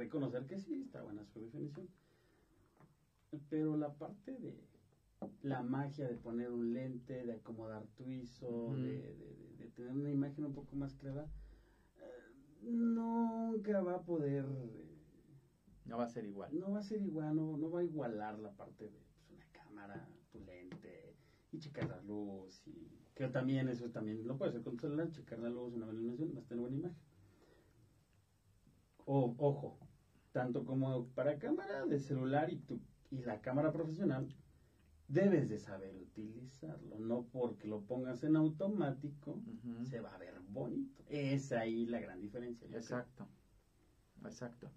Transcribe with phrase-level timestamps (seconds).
[0.00, 1.86] reconocer que sí, está buena su definición.
[3.48, 4.54] Pero la parte de
[5.42, 8.82] la magia de poner un lente, de acomodar tu ISO, Ujú.
[8.82, 11.26] de, de- de tener una imagen un poco más clara,
[11.98, 14.86] eh, nunca va a poder, eh,
[15.84, 16.50] No va a ser igual.
[16.58, 19.44] no va a ser igual, no, no va a igualar la parte de pues, una
[19.52, 21.14] cámara, tu lente,
[21.52, 25.10] y checar la luz, y que también eso también lo puedes hacer con tu celular,
[25.10, 26.98] checar la luz, una buena iluminación, vas a tener buena imagen.
[29.06, 29.76] O, ojo,
[30.32, 32.80] tanto como para cámara de celular y, tu,
[33.10, 34.28] y la cámara profesional,
[35.08, 39.42] debes de saber utilizarlo, no porque lo pongas en automático,
[39.84, 41.04] se va a ver bonito.
[41.08, 42.66] Es ahí la gran diferencia.
[42.66, 42.78] creo.
[42.78, 43.26] Exacto,
[44.24, 44.70] exacto.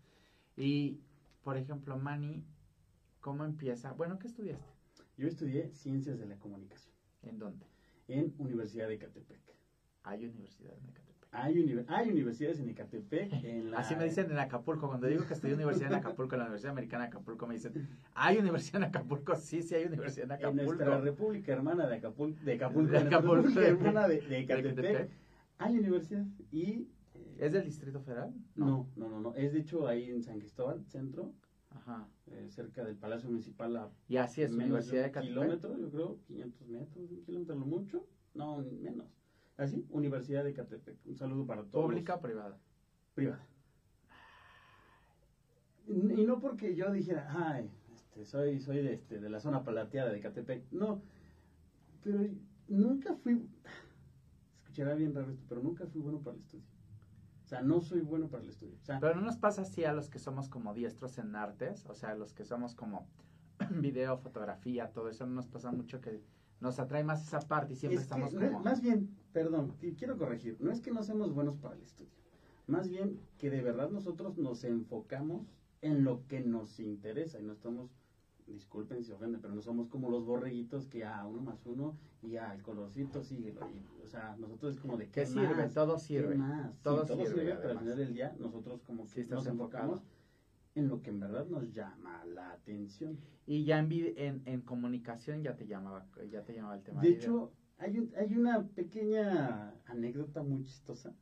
[0.56, 1.02] Y,
[1.44, 2.46] por ejemplo, Manny,
[3.20, 3.92] ¿cómo empieza?
[3.94, 4.74] Bueno, ¿qué estudiaste?
[5.18, 7.66] Yo estudié Ciencias de la Comunicación ¿En dónde?
[8.08, 9.42] en Universidad de Ecatepec.
[10.04, 11.13] Hay universidad en Ecatepec.
[11.36, 13.34] Hay, univer- hay universidades en Ecatepec.
[13.44, 14.88] En la, Así me dicen en Acapulco.
[14.88, 17.88] Cuando digo que estudié universidad en Acapulco, en la Universidad Americana de Acapulco, me dicen,
[18.14, 19.36] ¿hay universidad en Acapulco?
[19.36, 20.64] Sí, sí hay universidad en En Acapulco.
[20.66, 24.78] nuestra república hermana de Acapulco, de Acapulco, De en república hermana de, de ¿De Ecatepec,
[24.78, 25.10] Ecatepec?
[25.58, 26.88] hay universidad y...
[27.16, 28.32] eh, ¿Es del Distrito Federal?
[28.56, 31.34] no, no, no, no, es de hecho ahí en San Cristóbal, centro,
[31.72, 32.08] Ajá.
[32.28, 35.34] eh, cerca del Palacio Municipal a Y así es, menos Universidad de Ecatepec.
[35.34, 39.08] kilómetro, yo creo, 500 metros, un kilómetro lo mucho, no, menos.
[39.64, 41.86] Así, Universidad de Ecatepec, un saludo para todos.
[41.86, 42.58] ¿Pública o privada?
[43.14, 43.46] privada.
[45.88, 50.12] Y no porque yo dijera, ay, este, soy, soy de, este, de la zona palateada
[50.12, 50.72] de Catepec.
[50.72, 51.02] No,
[52.04, 52.20] pero
[52.68, 53.48] nunca fui,
[54.56, 56.66] escuchará bien raro esto, pero nunca fui bueno para el estudio.
[57.44, 58.76] O sea, no soy bueno para el estudio.
[58.82, 61.86] O sea, Pero no nos pasa así a los que somos como diestros en artes,
[61.88, 63.08] o sea, a los que somos como
[63.82, 66.22] video, fotografía, todo eso, no nos pasa mucho que
[66.64, 68.60] nos atrae más esa parte y siempre es que estamos como...
[68.62, 72.10] más bien, perdón, que quiero corregir, no es que no seamos buenos para el estudio.
[72.68, 75.46] Más bien que de verdad nosotros nos enfocamos
[75.82, 77.92] en lo que nos interesa y no estamos,
[78.48, 81.98] disculpen si se ofenden, pero no somos como los borreguitos que a uno más uno
[82.22, 83.60] y ya el colorcito síguelo.
[83.70, 85.68] Y, o sea, nosotros es como de ¿Qué ¿qué sirve?
[85.68, 86.36] Todo ¿Qué sirve.
[86.36, 86.72] más?
[86.72, 89.40] Sí, Todo todo sirve, sirve, pero al final del día nosotros como Sí, que estás
[89.40, 90.02] nos enfocamos.
[90.76, 93.18] En lo que en verdad nos llama la atención.
[93.46, 97.10] Y ya en, en, en comunicación ya te llamaba, ya te llamaba el tema De
[97.10, 101.14] hecho, hay, un- hay una pequeña anécdota muy chistosa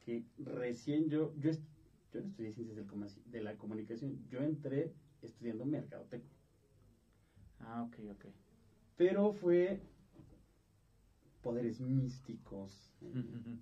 [0.00, 1.50] que recién yo, yo,
[2.12, 2.86] yo no estudié ciencias del
[3.24, 6.30] de la comunicación, yo entré estudiando mercadotecnia,
[7.60, 8.24] Ah, ok, ok.
[8.96, 9.80] pero fue
[11.42, 13.56] poderes místicos, eh,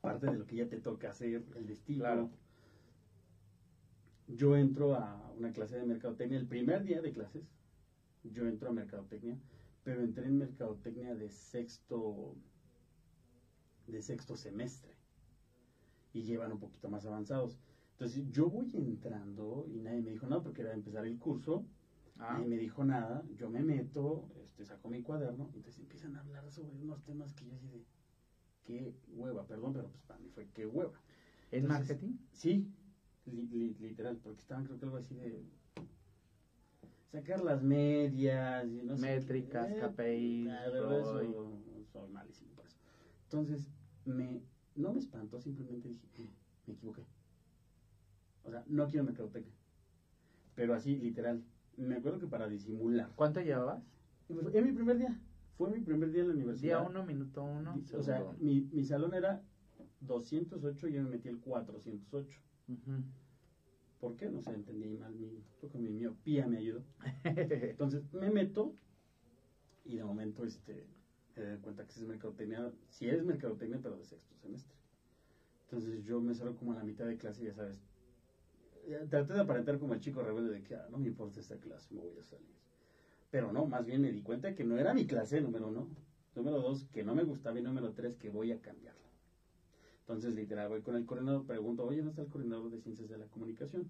[0.00, 2.02] parte de lo que ya te toca hacer, el destino.
[2.04, 2.30] Claro.
[4.28, 7.44] Yo entro a una clase de mercadotecnia, el primer día de clases,
[8.24, 9.38] yo entro a mercadotecnia,
[9.82, 12.36] pero entré en mercadotecnia de sexto,
[13.86, 14.96] de sexto semestre
[16.12, 17.58] y llevan un poquito más avanzados.
[17.92, 21.64] Entonces yo voy entrando y nadie me dijo nada porque era empezar el curso,
[22.18, 26.20] Ah, nadie me dijo nada, yo me meto, este, saco mi cuaderno, entonces empiezan a
[26.20, 27.84] hablar sobre unos temas que yo así de,
[28.62, 30.92] qué hueva, perdón, pero pues para mí fue qué hueva.
[31.50, 32.16] ¿En Entonces, marketing?
[32.32, 32.66] Sí,
[33.26, 35.42] li- li- literal, porque estaban creo que algo así de
[37.10, 39.80] sacar las medias y no sé Métricas, qué.
[39.80, 41.34] KPIs, eso, ROI.
[41.92, 42.76] soy malísimo por eso.
[43.24, 43.68] Entonces,
[44.04, 44.40] me,
[44.74, 46.28] no me espantó, simplemente dije, "Eh,
[46.66, 47.04] me equivoqué.
[48.44, 49.54] O sea, no quiero mercadotecnia.
[50.54, 51.42] Pero así, literal.
[51.76, 53.10] Me acuerdo que para disimular.
[53.14, 53.82] ¿Cuánto llevabas?
[54.26, 55.18] Fue mi primer día.
[55.56, 56.80] Fue mi primer día en la universidad.
[56.80, 57.80] Día uno, minuto uno.
[57.96, 59.42] O sea, mi, mi salón era
[60.00, 62.38] 208 y yo me metí el 408.
[64.00, 64.28] ¿Por qué?
[64.28, 65.14] No sé, entendí mal.
[65.14, 66.82] Mi, creo que mi miopía me ayudó.
[67.24, 68.74] Entonces me meto
[69.84, 70.86] y de momento este,
[71.36, 74.76] me doy cuenta que si es mercadotecnia, si es mercadotecnia, pero de sexto semestre.
[75.64, 77.78] Entonces yo me salgo como a la mitad de clase ya sabes.
[79.08, 81.94] Traté de aparentar como el chico rebelde de que ah, no me importa esta clase,
[81.94, 82.54] me voy a salir.
[83.30, 85.88] Pero no, más bien me di cuenta que no era mi clase, número uno.
[86.34, 87.58] Número dos, que no me gustaba.
[87.58, 89.01] Y número tres, que voy a cambiarla.
[90.02, 93.18] Entonces, literal, voy con el coordinador, pregunto, oye, ¿dónde está el coordinador de ciencias de
[93.18, 93.88] la comunicación?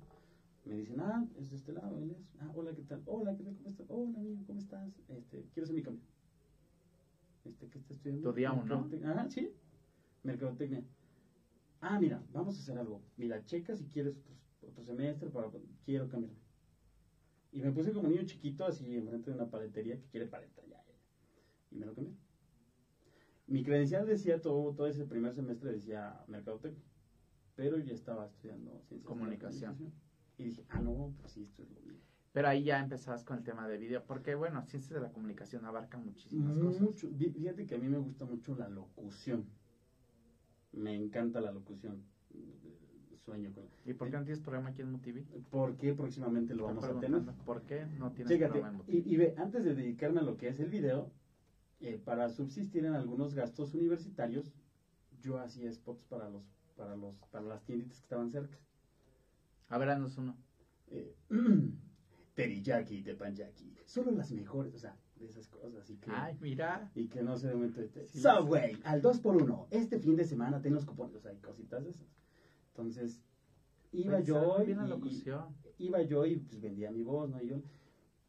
[0.64, 2.30] Me dicen, ah, es de este lado, él es.
[2.38, 3.02] Ah, hola, ¿qué tal?
[3.06, 3.56] Hola, ¿qué tal?
[3.56, 3.86] ¿Cómo estás?
[3.88, 4.92] Hola, amigo, ¿cómo estás?
[5.08, 6.04] Este, quiero hacer mi cambio.
[7.44, 8.30] Este, ¿qué está estudiando?
[8.30, 8.62] Uno.
[8.62, 9.10] Mercadotecnia.
[9.10, 9.50] Ajá, sí.
[10.22, 10.84] Mercadotecnia.
[11.80, 13.02] Ah, mira, vamos a hacer algo.
[13.16, 14.34] Mira, checa si quieres otro,
[14.68, 15.50] otro semestre para...
[15.84, 16.38] Quiero cambiarme.
[17.50, 20.76] Y me puse como niño chiquito así enfrente de una paletería que quiere paleta, ya,
[20.76, 21.36] ya, ya.
[21.72, 22.14] Y me lo cambié.
[23.46, 26.82] Mi credencial decía todo, todo ese primer semestre decía mercadotecnia,
[27.54, 29.92] pero yo estaba estudiando ciencias de la Comunicación.
[30.38, 32.00] Y dije, ah, no, pues sí, esto es lo mío.
[32.32, 35.66] Pero ahí ya empezabas con el tema de video, porque bueno, ciencias de la comunicación
[35.66, 36.80] abarca muchísimas cosas.
[36.80, 39.44] Mucho, fí- fíjate que a mí me gusta mucho la locución.
[40.72, 42.02] Me encanta la locución.
[43.26, 43.64] sueño con...
[43.84, 45.22] ¿Y por qué no tienes programa aquí en MUTV?
[45.50, 47.22] Porque próximamente lo vamos a tener.
[47.44, 48.94] ¿Por qué no tienes Chécate, programa en MUTV?
[49.06, 51.12] y, y ve, antes de dedicarme a lo que es el video,
[51.82, 54.52] eh, para subsistir en algunos gastos universitarios,
[55.20, 56.44] yo hacía spots para los,
[56.76, 58.58] para los, para las tienditas que estaban cerca.
[59.68, 60.36] A ver, haznos uno.
[60.88, 61.14] Eh,
[62.34, 66.10] teriyaki y teppanyaki, solo las mejores, o sea, de esas cosas, así que...
[66.10, 66.90] Ay, mira.
[66.94, 70.60] Y que no se de momento este, Sí, Subway, al 2x1, este fin de semana
[70.62, 72.06] ten los cupones, o sea, hay cositas de esas.
[72.68, 73.20] Entonces,
[73.92, 74.70] iba Pensaba yo muy y,
[75.10, 75.22] y-
[75.78, 77.42] iba yo y pues vendía mi voz, ¿no?
[77.42, 77.56] Y yo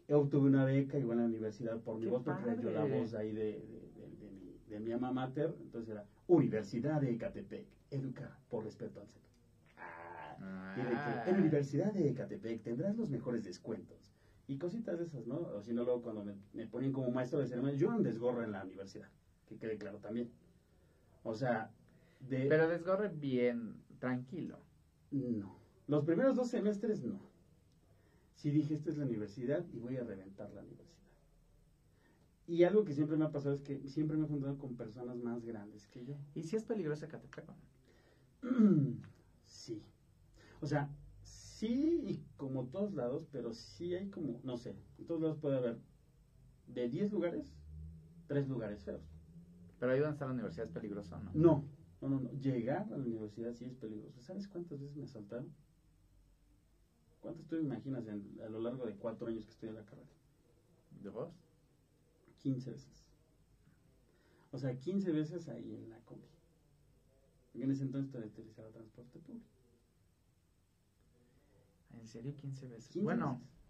[0.09, 3.13] obtuve una beca igual en la universidad por mi ¡Qué voz, porque yo la voz
[3.13, 7.67] ahí de, de, de- de mi, de mi alma mater, entonces era Universidad de Ecatepec,
[7.91, 9.29] educa por respeto al centro.
[9.77, 11.39] Ah, y de que en Ah.
[11.39, 14.11] Universidad de Ecatepec tendrás los mejores descuentos.
[14.47, 15.38] Y cositas de esas, ¿no?
[15.39, 18.44] O si no, luego cuando me, me ponen como maestro de ceremonia, yo no desgorro
[18.44, 19.07] en la universidad,
[19.47, 20.29] que quede claro también.
[21.23, 21.71] O sea,
[22.19, 22.47] de...
[22.49, 24.59] Pero desgorre bien, tranquilo.
[25.11, 25.56] No.
[25.88, 27.19] Los primeros dos semestres no.
[28.35, 30.94] Sí dije, esta es la universidad y voy a reventar la universidad.
[32.45, 35.18] Y algo que siempre me ha pasado es que siempre me he juntado con personas
[35.18, 36.15] más grandes que yo.
[36.35, 37.51] ¿Y si es peligroso o
[38.41, 38.97] no?
[39.45, 39.81] sí.
[40.59, 40.89] O sea,
[41.24, 45.57] sí y como todos lados, pero sí hay como, no sé, en todos lados puede
[45.57, 45.80] haber
[46.68, 47.53] de 10 lugares,
[48.27, 49.01] 3 lugares feos.
[49.80, 51.31] Pero ahí donde está la universidad es peligroso, ¿no?
[51.33, 51.65] No,
[52.01, 52.31] no, no, no.
[52.33, 54.21] Llegar a la universidad sí es peligroso.
[54.21, 55.53] ¿Sabes cuántas veces me asaltaron?
[57.23, 60.09] ¿Cuántas tú imaginas en- a lo largo de cuatro años que estoy en la carrera?
[61.01, 61.31] ¿De vos?
[62.39, 63.07] 15 veces.
[64.51, 66.27] O sea, 15 veces ahí en la combi.
[67.53, 69.47] En ese entonces todavía utilizaba transporte público.
[71.97, 72.89] ¿En serio 15 veces?
[72.89, 73.62] 15 bueno, veces.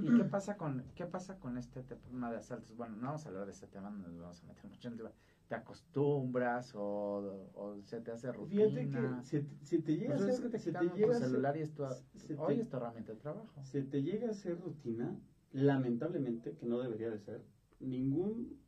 [0.00, 2.76] ¿Y qué pasa con qué pasa con este tema de asaltos?
[2.76, 4.92] Bueno, no vamos a hablar de este tema, no nos vamos a meter mucho en
[4.94, 5.12] el tema.
[5.48, 8.68] ¿Te acostumbras o, o se te hace rutina?
[8.68, 9.22] Fíjate que
[9.66, 11.84] se, te- llega Pues a es hacer, que te se llega celular y es tu,
[12.14, 13.48] se hoy es tu herramienta de trabajo.
[13.64, 15.16] se te llega a hacer rutina,
[15.52, 17.42] lamentablemente, que no debería de ser,
[17.80, 18.58] ningún,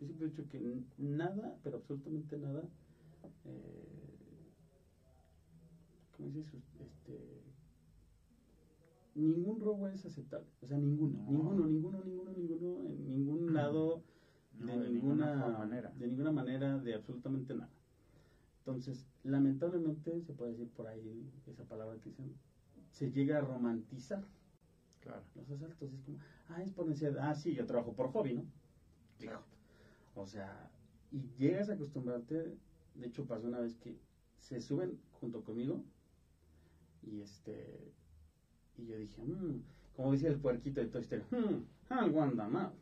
[0.00, 2.62] yo siempre he dicho que nada, pero absolutamente nada,
[3.44, 4.54] eh,
[6.16, 6.62] ¿cómo dices?
[9.14, 11.54] Ningún robo es aceptable, o sea, ninguno, No.
[11.54, 14.02] ninguno, ninguno, ninguno, ninguno, en ningún lado,
[14.58, 15.92] No, de, ninguna, manera.
[15.96, 17.70] de ninguna manera, de absolutamente nada.
[18.58, 22.34] Entonces, lamentablemente, se puede decir por ahí esa palabra que dicen,
[22.90, 24.24] se llega a romantizar
[25.00, 25.22] Claro.
[25.36, 25.92] los asaltos.
[25.92, 26.18] Es como,
[26.48, 28.44] ah, es por necesidad, ah, sí, yo trabajo por hobby, ¿no?
[29.18, 29.42] Claro.
[30.16, 30.70] O sea,
[31.12, 32.56] y llegas a acostumbrarte,
[32.94, 33.96] de hecho pasó una vez que
[34.38, 35.84] se suben junto conmigo
[37.02, 37.92] y este,
[38.76, 39.60] y yo dije, "Mm",
[39.96, 42.72] como decía el puerquito de Toy Story, "Hmm, algo anda mal.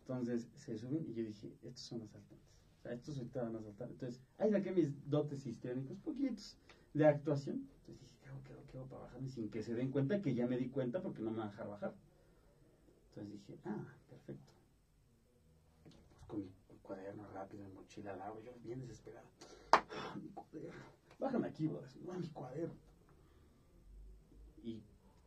[0.00, 2.50] Entonces se suben y yo dije, estos son asaltantes.
[2.78, 3.88] O sea, estos ahorita van a asaltar.
[3.90, 6.56] Entonces, ahí saqué mis dotes histriónicos, poquitos,
[6.94, 7.62] de actuación.
[7.80, 9.28] Entonces dije, ¿qué hago, qué hago, qué hago para bajarme?
[9.28, 11.50] Sin que se den cuenta que ya me di cuenta porque no me van a
[11.50, 11.92] dejar bajar.
[13.10, 14.52] Entonces dije, ah, perfecto.
[15.84, 15.96] Pues
[16.26, 16.50] con mi,
[16.82, 19.28] cuaderno rápido, mi mochila al lado, yo bien desesperado.
[19.72, 20.80] Ah, mi cuaderno.
[21.18, 21.82] Bájame aquí, bro.
[22.04, 22.74] No, mi cuaderno.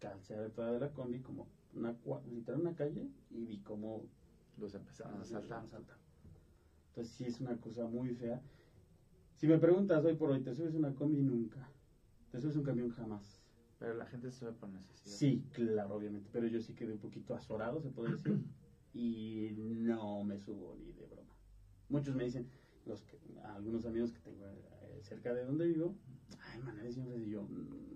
[0.03, 1.95] Y calcé a ver toda de la combi como una,
[2.25, 4.05] literal una calle y vi como
[4.57, 5.63] Los empezaron a asaltar.
[6.89, 8.41] Entonces sí es una cosa muy fea.
[9.33, 11.21] Si me preguntas hoy por hoy, ¿te subes una combi?
[11.21, 11.69] Nunca.
[12.31, 12.89] ¿Te subes un camión?
[12.89, 13.41] Jamás.
[13.79, 15.15] Pero la gente se sube por necesidad.
[15.15, 16.29] Sí, claro, obviamente.
[16.33, 18.37] Pero yo sí quedé un poquito azorado, se puede decir.
[18.93, 21.33] y no me subo ni de broma.
[21.89, 22.45] Muchos me dicen,
[22.85, 25.95] los que, algunos amigos que tengo eh, cerca de donde vivo,
[26.39, 27.15] ay, man, eres fresa".
[27.15, 27.92] Y yo, "Mm,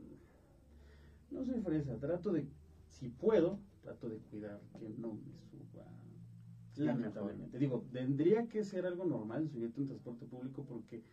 [1.32, 1.98] no soy fresa.
[1.98, 2.48] Trato de,
[2.90, 5.86] si puedo, trato de cuidar que no me suba.
[6.78, 7.58] Lamentablemente.
[7.58, 11.04] Digo, tendría que ser algo normal subirte en transporte público porque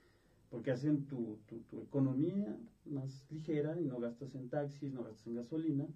[0.51, 5.27] porque hacen tu, tu, tu economía más ligera y no gastas en taxis, no gastas
[5.27, 5.89] en gasolina,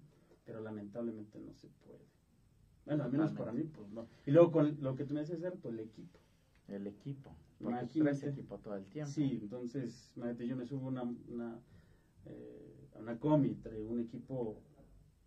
[0.45, 2.05] pero lamentablemente no se puede.
[2.85, 4.07] Bueno, al menos para mí, pues no.
[4.25, 6.19] Y luego con lo que tú me decías, cierto, el equipo.
[6.67, 7.33] El equipo.
[7.57, 8.19] Porque Imagínate.
[8.19, 9.11] traes equipo todo el tiempo.
[9.11, 11.59] Sí, entonces, imagínate, yo me subo una, una,
[12.25, 14.61] eh, a una comi, traigo un equipo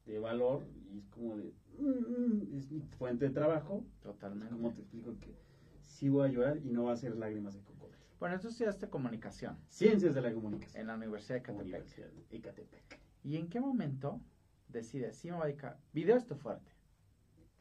[0.07, 3.85] de valor y es como de, mm, mm, es mi fuente de trabajo.
[4.03, 4.55] Totalmente.
[4.55, 5.35] ¿Cómo te explico que
[5.83, 7.99] sí voy a llorar y no va a ser lágrimas de cocodrilo?
[8.21, 10.81] Bueno, tú estudiaste comunicación Ciencias de la comunicación.
[10.81, 11.67] en la Universidad de Catepec.
[11.67, 13.01] Universidad de Ecatepec.
[13.25, 14.21] ¿Y en qué momento
[14.69, 15.79] decides, sí me voy a dedicar?
[15.93, 16.71] Video es tu fuerte.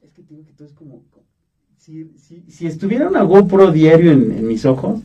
[0.01, 1.03] Es que digo que todo es como...
[1.09, 1.25] como-
[1.77, 5.01] si, si, si estuviera una GoPro diario en, en mis ojos,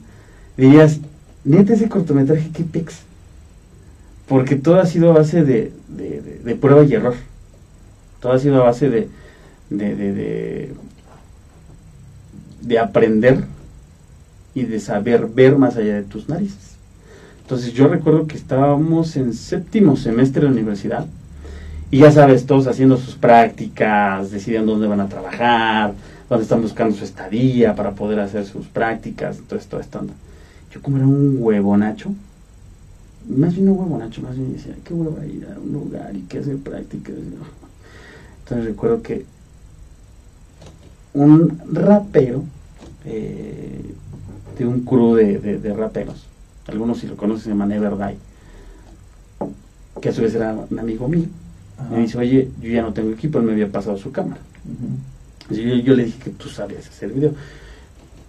[0.59, 1.01] dirías,
[1.43, 3.03] neta ese cortometraje, qué pex.
[4.29, 7.15] Porque todo ha sido a base de, de, de- prueba y error.
[8.21, 9.09] Todo ha sido a base de,
[9.71, 10.75] de, de, de,
[12.63, 13.45] de aprender
[14.55, 16.77] y de saber ver más allá de tus narices.
[17.43, 21.07] Entonces yo recuerdo que estábamos en séptimo semestre de la universidad
[21.91, 25.93] y ya sabes, todos haciendo sus prácticas, decidiendo dónde van a trabajar,
[26.29, 30.05] dónde están buscando su estadía para poder hacer sus prácticas, todo esto, esto.
[30.73, 32.13] Yo como era un huevonacho,
[33.29, 36.39] más bien un huevonacho, más bien decía, qué huevo ir a un lugar y qué
[36.39, 37.15] hacer prácticas.
[38.41, 39.25] Entonces recuerdo que
[41.15, 42.45] un rapero
[43.05, 43.81] eh,
[44.59, 46.27] de un crew de, de, raperos,
[46.67, 47.93] algunos si lo conocen se llama Never
[50.01, 51.27] que a su vez era un amigo mío,
[51.91, 54.41] me dice, oye, yo ya no tengo equipo, él me había pasado su cámara.
[55.51, 57.33] yo, le dije que tú sabías hacer video.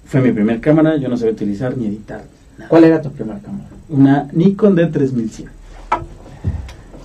[0.06, 2.24] Fue mi primera cámara, yo no sabía utilizar ni editar.
[2.70, 3.77] ¿Cuál era tu primera cámara?
[3.90, 5.50] Una Nikon D3100.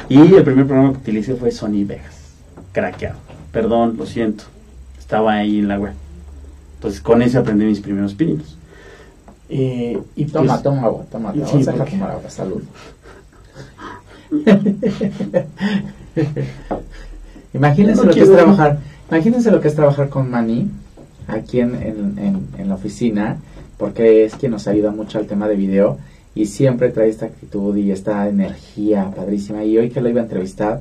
[0.08, 2.34] Y el primer programa que utilicé fue Sony Vegas,
[2.72, 3.18] craqueado.
[3.52, 4.44] Perdón, lo siento,
[4.98, 5.92] estaba ahí en la web.
[6.74, 8.58] Entonces con ese aprendí mis primeros pininos.
[9.48, 11.46] Eh, y toma, pues, toma agua, toma, agua.
[11.46, 12.62] Vamos a tomar agua, salud.
[17.52, 18.78] imagínense lo que es trabajar,
[19.10, 20.70] imagínense lo que es trabajar con Mani
[21.28, 23.36] aquí en, en, en, la oficina,
[23.76, 25.98] porque es quien nos ayuda mucho al tema de video
[26.34, 29.64] y siempre trae esta actitud y esta energía padrísima.
[29.64, 30.80] Y hoy que lo iba a entrevistar,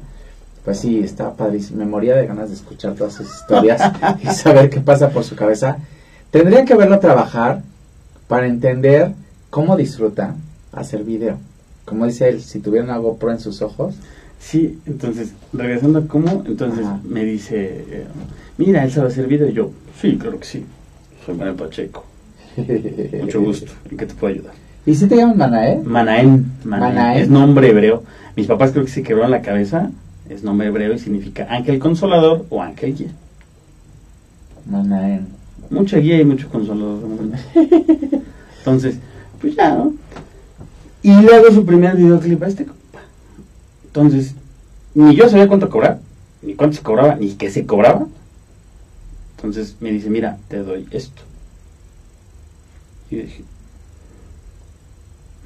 [0.64, 1.80] pues sí, está padrísimo.
[1.80, 3.82] Me moría de ganas de escuchar todas sus historias
[4.24, 5.78] y saber qué pasa por su cabeza.
[6.30, 7.62] Tendría que verlo trabajar
[8.28, 9.12] para entender
[9.50, 10.36] cómo disfruta
[10.72, 11.38] hacer video.
[11.86, 13.96] Como dice él, si tuviera una GoPro en sus ojos,
[14.42, 18.06] Sí, entonces, regresando a cómo, entonces me dice, eh,
[18.58, 19.48] mira, él sabe hacer video.
[19.48, 20.66] Y yo, sí, claro que sí.
[21.26, 22.06] Soy Manuel Pacheco.
[23.22, 23.72] Mucho gusto.
[23.90, 24.54] ¿En qué te puedo ayudar?
[24.86, 25.84] ¿Y si te llaman Manael?
[25.84, 27.22] Manaén, Manaén.
[27.22, 28.04] Es nombre hebreo.
[28.36, 29.92] Mis papás creo que se quebraron la cabeza.
[30.30, 33.12] Es nombre hebreo y significa ángel consolador o ángel guía.
[34.66, 35.28] Manaén.
[35.70, 37.02] Mucha guía y mucho consolador.
[38.60, 38.98] Entonces,
[39.40, 39.94] pues ya, ¿no?
[41.04, 42.66] Y luego su primer videoclip a este
[43.94, 44.36] entonces,
[44.94, 46.00] ni yo sabía cuánto cobrar,
[46.42, 48.08] ni cuánto se cobraba, ni qué se cobraba.
[49.36, 51.22] Entonces me dice, mira, te doy esto.
[53.10, 53.44] Y yo dije.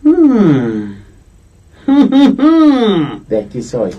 [3.30, 3.92] de aquí soy.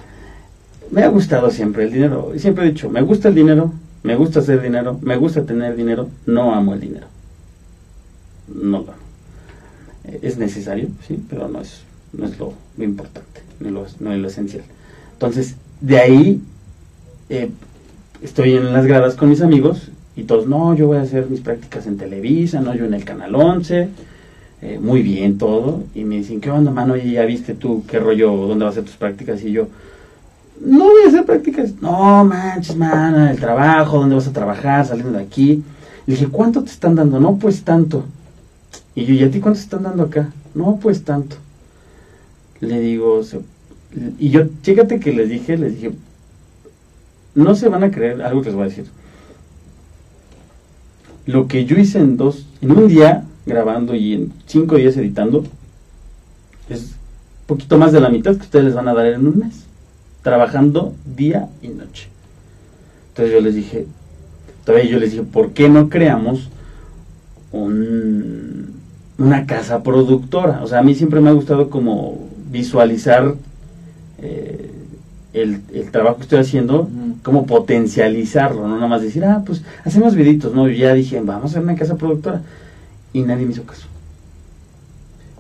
[0.91, 2.33] Me ha gustado siempre el dinero.
[2.35, 3.73] Y siempre he dicho, me gusta el dinero,
[4.03, 7.07] me gusta hacer dinero, me gusta tener dinero, no amo el dinero.
[8.49, 9.07] No lo amo.
[10.23, 11.83] Es necesario, sí, pero no es,
[12.13, 14.65] no es lo importante no es lo, esencial.
[15.13, 16.41] Entonces, de ahí
[17.29, 17.51] eh,
[18.23, 21.41] estoy en las gradas con mis amigos y todos, no, yo voy a hacer mis
[21.41, 23.89] prácticas en Televisa, no, yo en el Canal 11,
[24.67, 25.85] eh, muy bien todo.
[25.95, 26.97] Y me dicen, ¿qué onda, mano?
[26.97, 29.43] ¿Y ya viste tú qué rollo, dónde vas a hacer tus prácticas?
[29.43, 29.69] Y yo,
[30.61, 31.73] no voy a hacer prácticas.
[31.81, 34.87] No, manches, mano, el trabajo, ¿dónde vas a trabajar?
[34.87, 35.63] Saliendo de aquí.
[36.07, 37.21] Le dije, ¿cuánto te están dando?
[37.21, 38.05] No, pues tanto.
[38.95, 40.31] Y yo, ¿y a ti cuánto te están dando acá?
[40.55, 41.37] No, pues tanto
[42.61, 43.21] le digo,
[44.19, 45.93] y yo, chécate que les dije, les dije,
[47.35, 48.87] no se van a creer algo que les voy a decir.
[51.27, 55.45] Lo que yo hice en dos, en un día grabando y en cinco días editando,
[56.69, 56.97] es
[57.47, 59.65] poquito más de la mitad que ustedes les van a dar en un mes,
[60.23, 62.09] trabajando día y noche.
[63.11, 63.87] Entonces yo les dije,
[64.65, 66.49] todavía yo les dije, ¿por qué no creamos
[67.53, 68.75] un,
[69.17, 70.61] una casa productora?
[70.63, 73.35] O sea, a mí siempre me ha gustado como visualizar
[74.19, 74.71] eh,
[75.33, 75.61] el,
[75.91, 76.89] trabajo que estoy haciendo,
[77.23, 81.45] como potencializarlo, no nada más decir, ah, pues hacemos viditos, no, yo ya dije, vamos
[81.45, 82.43] a hacer una casa productora,
[83.13, 83.87] y nadie me hizo caso.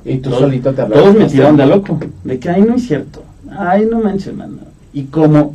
[0.04, 3.24] Y tú solito te Todos me tiraron de loco, de que, ay, no es cierto,
[3.50, 4.58] ay, no manches, mano.
[4.92, 5.54] Y como,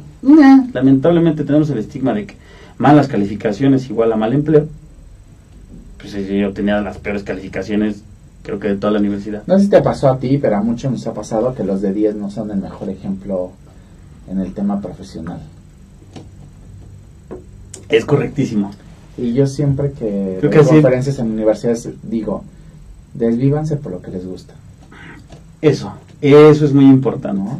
[0.73, 2.35] lamentablemente tenemos el estigma de que
[2.77, 4.67] malas calificaciones igual a mal empleo,
[5.97, 8.03] pues yo tenía las peores calificaciones
[8.43, 9.43] creo que de toda la universidad.
[9.45, 11.81] No sé si te pasó a ti, pero a muchos nos ha pasado que los
[11.81, 13.51] de 10 no son el mejor ejemplo
[14.29, 15.39] en el tema profesional.
[17.89, 18.71] Es correctísimo.
[19.21, 22.43] Y yo siempre que doy conferencias en universidades digo,
[23.13, 24.55] desvívanse por lo que les gusta.
[25.61, 27.39] Eso, eso es muy importante.
[27.39, 27.59] ¿no?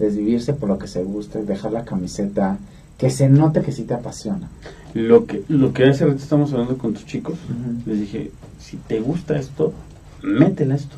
[0.00, 2.58] Desvivirse por lo que se gusta, dejar la camiseta,
[2.98, 4.48] que se note que sí te apasiona.
[4.94, 7.38] Lo que, lo que hace rato estamos hablando con tus chicos,
[7.86, 9.72] les dije, si te gusta esto,
[10.24, 10.96] métela esto.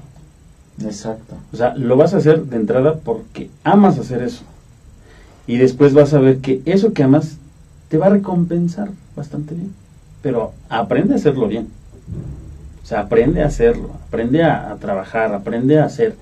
[0.83, 1.35] Exacto.
[1.53, 4.43] O sea, lo vas a hacer de entrada porque amas hacer eso.
[5.47, 7.37] Y después vas a ver que eso que amas
[7.88, 9.73] te va a recompensar bastante bien.
[10.23, 11.69] Pero aprende a hacerlo bien.
[12.83, 16.15] O sea, aprende a hacerlo, aprende a, trabajar, aprende a hacer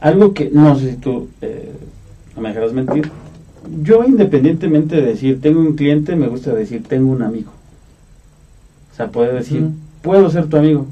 [0.00, 1.72] algo que, no sé si tú eh,
[2.34, 3.10] no me dejarás mentir,
[3.82, 7.50] yo independientemente de decir tengo un cliente, me gusta decir tengo un amigo.
[8.92, 9.68] O sea, puedo decir,
[10.02, 10.86] puedo ser tu amigo,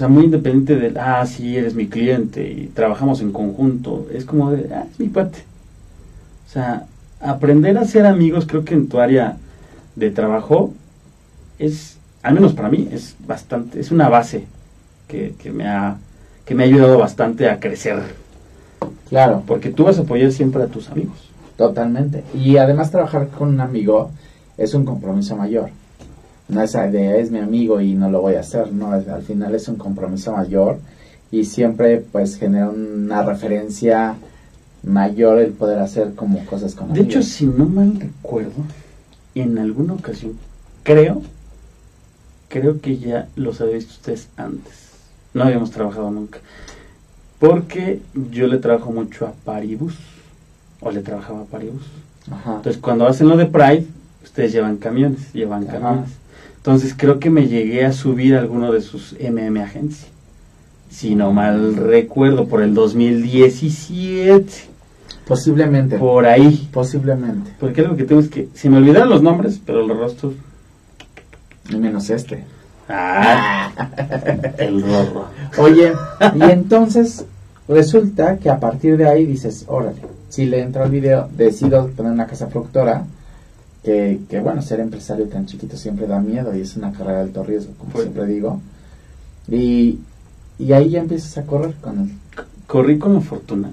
[0.00, 4.08] sea, muy independiente del, ah, sí, eres mi cliente y trabajamos en conjunto.
[4.12, 5.40] Es como de, ah, es mi cuate.
[6.48, 6.86] O sea,
[7.20, 9.36] aprender a ser amigos, creo que en tu área
[10.00, 10.72] de trabajo
[11.60, 14.46] es, al menos para mí, es bastante, es una base
[15.06, 15.96] que, que me ha
[16.50, 18.02] que me ha ayudado bastante a crecer.
[19.08, 19.44] Claro.
[19.46, 21.30] Porque tú vas a apoyar siempre a tus amigos.
[21.56, 22.24] Totalmente.
[22.34, 24.10] Y además trabajar con un amigo
[24.58, 25.70] es un compromiso mayor.
[26.48, 29.54] No es de es mi amigo y no lo voy a hacer, no, al final
[29.54, 30.80] es un compromiso mayor
[31.30, 34.16] y siempre pues genera una referencia
[34.82, 38.64] mayor el poder hacer como cosas con De hecho, si no mal recuerdo,
[39.34, 40.38] en alguna ocasión,
[40.82, 41.22] creo,
[42.48, 44.90] creo que ya los habéis visto ustedes antes.
[45.34, 46.40] No habíamos trabajado nunca.
[47.38, 49.94] Porque yo le trabajo mucho a Paribus,
[50.80, 51.84] o le trabajaba a Paribus.
[52.26, 53.86] Entonces, cuando hacen lo de Pride,
[54.22, 56.10] ustedes llevan camiones, llevan camiones.
[56.56, 60.08] Entonces, creo que me llegué a subir a alguno de sus MM agencias.
[60.90, 64.52] Si no mal recuerdo, por el 2017.
[65.30, 65.96] Posiblemente.
[65.96, 66.68] Por ahí.
[66.72, 67.52] Posiblemente.
[67.60, 70.34] Porque algo que tengo es que, se me olvidaron los nombres, pero los rostros.
[71.68, 72.42] Y menos este.
[72.88, 73.70] Ah,
[74.58, 75.26] el rorro.
[75.58, 75.92] Oye,
[76.34, 77.24] y entonces
[77.68, 82.10] resulta que a partir de ahí dices, órale, si le entro al video, decido poner
[82.10, 83.04] una casa productora,
[83.84, 87.22] que, que, bueno, ser empresario tan chiquito siempre da miedo y es una carrera de
[87.26, 88.60] alto riesgo, como pues siempre digo.
[89.46, 90.00] Y,
[90.58, 92.10] y ahí ya empiezas a correr con él.
[92.66, 93.70] Corrí con la fortuna,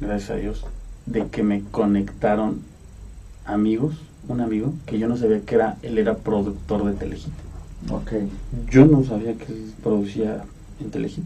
[0.00, 0.64] gracias a Dios,
[1.06, 2.60] de que me conectaron
[3.44, 3.94] amigos,
[4.28, 7.26] un amigo, que yo no sabía que era, él era productor de Telehit.
[7.88, 8.28] Okay.
[8.70, 9.46] Yo no sabía que
[9.82, 10.44] producía
[10.80, 11.24] en Telehit.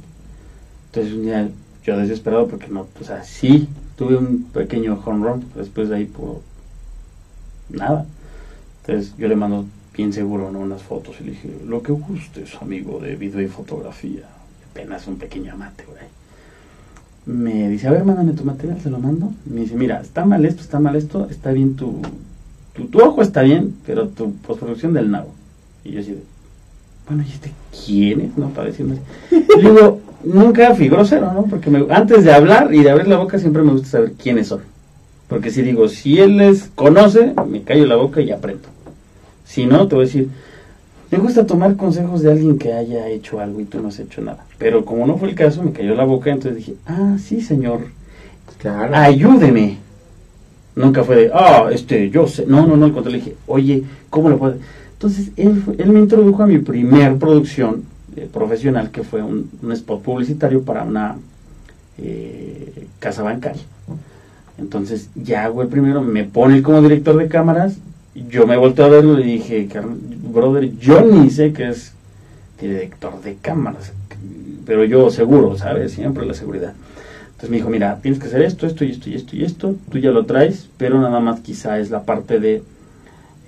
[0.86, 1.48] Entonces un día
[1.84, 6.04] yo desesperado porque no, o sea, sí, tuve un pequeño home run, después de ahí
[6.04, 6.40] por
[7.70, 8.06] nada.
[8.82, 9.64] Entonces yo le mando
[9.96, 10.60] bien seguro ¿no?
[10.60, 14.28] unas fotos y le dije, lo que gustes, amigo de video y fotografía.
[14.70, 16.19] Apenas un pequeño amate, güey.
[17.26, 19.32] Me dice, a ver, mándame tu material, se lo mando.
[19.44, 22.00] Me dice, mira, está mal esto, está mal esto, está bien tu,
[22.74, 25.34] tu, tu ojo está bien, pero tu postproducción del nabo.
[25.84, 26.16] Y yo así
[27.10, 27.52] bueno, ¿y este
[27.84, 28.38] quién es?
[28.38, 28.98] No, para decirme.
[29.60, 31.42] digo, nunca fui grosero, ¿no?
[31.42, 34.60] Porque antes de hablar y de abrir la boca siempre me gusta saber quiénes son.
[35.26, 38.68] Porque si digo, si él les conoce, me callo la boca y aprendo.
[39.44, 40.28] Si no, te voy a decir,
[41.10, 44.20] me gusta tomar consejos de alguien que haya hecho algo y tú no has hecho
[44.20, 44.44] nada.
[44.58, 47.80] Pero como no fue el caso, me cayó la boca, entonces dije, ah, sí, señor.
[48.58, 48.94] Claro.
[48.94, 49.78] Ayúdeme.
[50.76, 52.46] Nunca fue de, ah, este, yo sé.
[52.46, 54.56] No, no, no, al contrario, le dije, oye, ¿cómo lo puedo?
[54.92, 57.84] Entonces, él, él me introdujo a mi primer producción
[58.16, 61.16] eh, profesional, que fue un, spot publicitario para una
[61.98, 63.62] eh, casa bancaria.
[64.58, 67.76] Entonces, ya hago el primero, me pone como director de cámaras,
[68.14, 69.68] yo me volteé a verlo y dije,
[70.32, 71.92] brother, yo ni sé que es
[72.60, 73.92] director de cámaras,
[74.66, 75.92] pero yo seguro, ¿sabes?
[75.92, 76.74] Siempre la seguridad.
[77.26, 79.74] Entonces me dijo, mira, tienes que hacer esto, esto y esto y esto y esto,
[79.90, 82.62] tú ya lo traes, pero nada más quizá es la parte de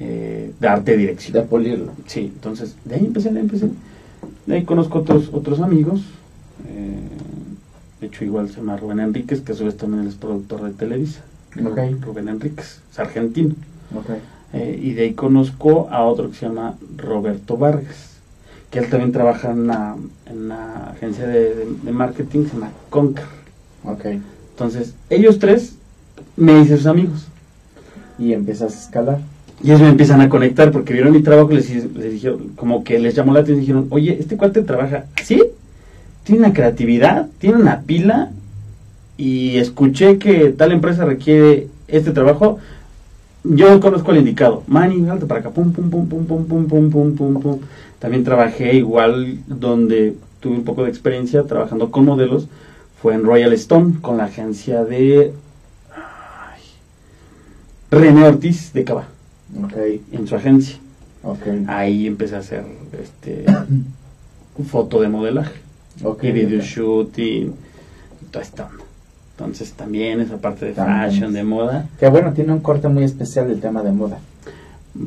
[0.00, 1.34] eh, darte dirección.
[1.34, 1.92] De pulirlo.
[2.06, 3.68] Sí, entonces de ahí empecé, de ahí empecé.
[4.46, 6.00] De ahí conozco otros, otros amigos.
[6.66, 7.00] Eh,
[8.00, 10.70] de hecho, igual se llama Rubén Enríquez, que a su vez también es productor de
[10.70, 11.20] Televisa.
[11.54, 13.54] Rubén Enríquez, es argentino.
[14.52, 18.18] Eh, y de ahí conozco a otro que se llama Roberto Vargas,
[18.70, 23.24] que él también trabaja en una, en una agencia de, de, marketing, se llama Conker.
[24.50, 25.74] Entonces, ellos tres
[26.36, 27.26] me hice sus amigos.
[28.18, 29.18] Y empiezas a escalar.
[29.62, 32.84] Y ellos me empiezan a conectar porque vieron mi trabajo y les, les dijeron, como
[32.84, 35.42] que les llamó la atención y dijeron, oye, este cuate trabaja así,
[36.24, 38.30] tiene una creatividad, tiene una pila
[39.16, 42.58] y escuché que tal empresa requiere este trabajo,
[43.44, 46.90] yo conozco al indicado, Manny, alto para acá, pum, pum, pum, pum, pum, pum, pum,
[46.90, 47.58] pum, pum, pum.
[47.98, 52.48] También trabajé igual donde tuve un poco de experiencia trabajando con modelos,
[53.00, 55.32] fue en Royal Stone, con la agencia de
[57.90, 59.06] René Ortiz de Cava.
[60.12, 60.78] En su agencia.
[61.68, 62.64] Ahí empecé a hacer
[63.00, 63.44] este
[64.66, 65.60] foto de modelaje.
[66.22, 67.52] Y video shooting
[68.22, 68.68] y toda esta
[69.44, 71.88] Entonces también esa parte de fashion, de moda.
[71.98, 74.18] Que bueno, tiene un corte muy especial del tema de moda.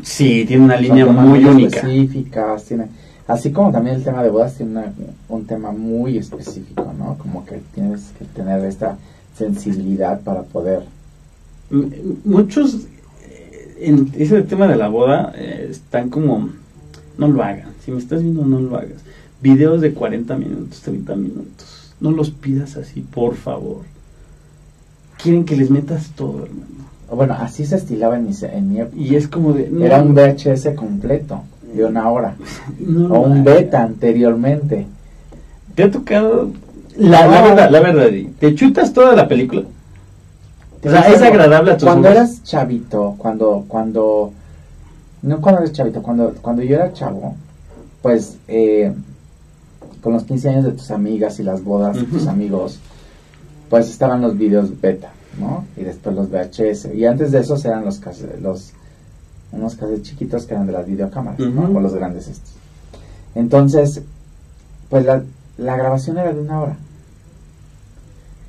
[0.04, 1.78] Sí, tiene una línea muy, única.
[1.78, 2.88] Específicas, tiene,
[3.28, 4.82] así como también el tema de bodas tiene
[5.30, 7.18] un tema muy específico, ¿no?
[7.18, 8.98] Como que tienes que tener esta
[9.38, 10.84] sensibilidad para poder...
[12.24, 12.88] Muchos
[13.78, 16.50] en ese tema de la boda eh, están como,
[17.18, 17.70] no lo hagan.
[17.84, 19.02] Si me estás viendo, no lo hagas.
[19.42, 21.94] Videos de 40 minutos, 30 minutos.
[22.00, 23.84] No los pidas así, por favor.
[25.22, 26.76] Quieren que les metas todo, hermano.
[27.12, 28.98] Bueno, así se estilaba en mi, en mi época.
[28.98, 29.72] Y es como de...
[29.82, 31.42] Era un VHS completo
[31.74, 32.36] de una hora.
[33.10, 34.86] o un beta anteriormente.
[35.76, 36.50] ¿Te ha tocado
[36.98, 39.64] la, la verdad, la verdad, ¿te chutas toda la película?
[40.84, 44.32] O sea, es agradable a tus Cuando eras chavito, cuando, cuando,
[45.24, 47.36] no cuando eres chavito, cuando, cuando yo era chavo,
[48.02, 48.94] pues, eh,
[50.02, 52.80] con los 15 años de tus amigas y las bodas de tus amigos,
[53.70, 55.66] pues estaban los videos beta, ¿no?
[55.78, 56.94] Y después los VHS.
[56.94, 58.02] Y antes de esos eran los
[58.42, 58.74] los,
[59.52, 61.78] unos cassettes chiquitos que eran de las videocámaras, ¿no?
[61.78, 62.54] O los grandes estos.
[63.34, 64.02] Entonces,
[64.90, 65.24] pues la,
[65.58, 66.78] la grabación era de una hora.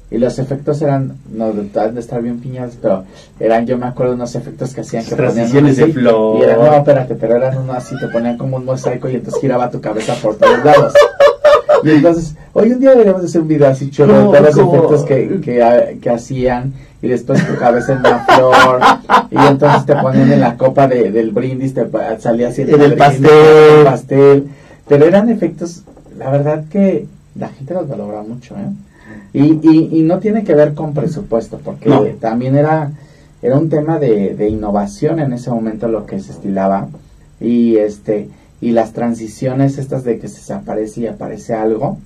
[0.09, 3.05] Y los efectos eran, no, de, estar bien piñados, pero
[3.41, 6.39] eran, yo me acuerdo, unos efectos que hacían que ponían de flor.
[6.39, 9.41] Y era, no, espérate, pero eran uno así, te ponían como un mosaico y entonces
[9.41, 10.95] giraba tu cabeza por todos lados.
[11.85, 14.57] Y entonces, hoy un día deberíamos de hacer un video así chulo de ¿Cómo, todos
[14.57, 18.81] los efectos que, que, ha- que hacían y después tu cabeza en una flor
[19.31, 21.87] y entonces te ponían en la copa de, del brindis, te
[22.19, 23.29] salía así el brindis, pastel.
[23.79, 24.47] el pastel.
[24.89, 25.83] Pero eran efectos,
[26.19, 27.07] la verdad que
[27.39, 28.71] la gente los valora mucho, ¿eh?
[29.33, 32.05] Y, y, y no tiene que ver con presupuesto, porque No.
[32.21, 32.91] también era,
[33.43, 36.89] era un tema de, de innovación en ese momento lo que se estilaba.
[37.41, 38.29] Y este
[38.61, 41.99] y las transiciones estas de que se desaparece y aparece algo,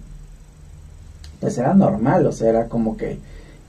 [1.41, 3.19] pues era normal, o sea, era como que,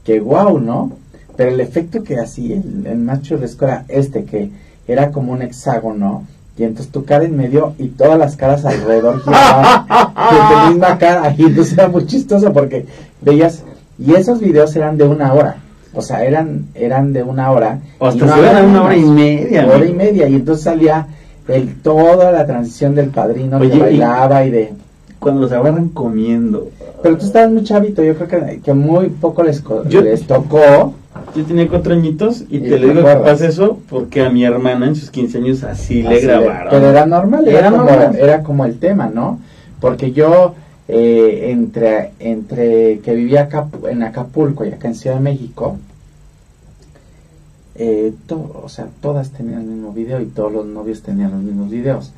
[0.04, 0.92] que wow, ¿no?
[1.38, 4.50] Pero el efecto que hacía el, el macho de escuela, este que
[4.88, 6.26] era como un hexágono,
[6.58, 10.98] y entonces tu cara en medio y todas las caras alrededor giraban de tu misma
[10.98, 12.86] cara, y entonces era muy chistoso porque
[13.22, 13.64] veías,
[13.98, 15.58] y esos videos eran de una hora,
[15.94, 17.80] o sea, eran, eran de una hora.
[18.00, 19.16] O hasta y no se una hora y más.
[19.16, 19.68] media.
[19.68, 21.08] Hora y media, y entonces salía
[21.48, 24.74] el, toda la transición del padrino Oye, que bailaba y de...
[25.20, 26.70] Cuando los agarran comiendo.
[27.04, 30.94] Pero tú estabas muy chavito, yo creo que, que muy poco les, Yo- les tocó.
[31.36, 34.44] Yo tenía cuatro añitos y Y te le digo que pasa eso porque a mi
[34.44, 36.68] hermana en sus 15 años así, le así grabaron.
[36.72, 38.16] pero era normal, era, Era como, normal.
[38.20, 39.40] era como el tema, ¿no?
[39.80, 40.56] Porque yo,
[40.88, 43.48] eh, entre, entre que vivía
[43.90, 45.78] en Acapulco y acá en Ciudad de México,
[47.76, 51.42] eh, to- o sea, todas tenían el mismo video y todos los novios tenían los
[51.42, 52.12] mismos videos.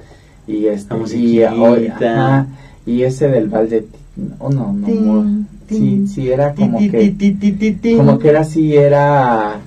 [0.47, 2.47] Y este, y, hoy- ajá,
[2.85, 3.87] y ese del balde,
[4.39, 4.87] oh no, no,
[5.69, 6.97] sí, sí, era como que...
[7.97, 9.59] Como que era así, era...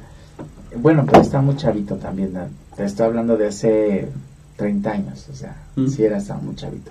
[0.81, 2.33] Bueno, pero está muy chavito también.
[2.35, 2.41] ¿no?
[2.77, 4.09] Te estoy hablando de hace
[4.57, 5.89] 30 años, o sea, Mm.
[5.89, 6.91] sí era estaba muy chavito.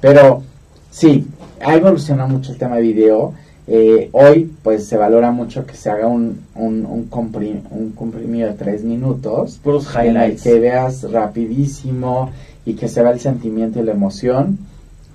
[0.00, 0.42] Pero
[0.90, 1.26] sí,
[1.64, 3.32] ha evolucionado mucho el tema de video.
[3.66, 8.48] Eh, hoy, pues, se valora mucho que se haga un, un, un, comprim- un comprimido
[8.48, 9.58] de 3 minutos.
[9.62, 10.42] Puros En el highlights.
[10.42, 12.30] que veas rapidísimo
[12.66, 14.58] y que se vea el sentimiento y la emoción.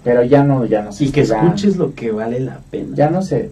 [0.04, 2.96] Pero ya no, ya no se Y que escuches lo que vale la pena.
[2.96, 3.52] Ya no sé,